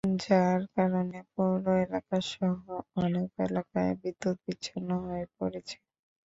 [0.23, 2.55] যার কারণে পৌর এলাকাসহ
[2.97, 5.75] অনেক এলাকায় বিদ্যুৎ বিচ্ছিন্ন হয়ে পড়েছে।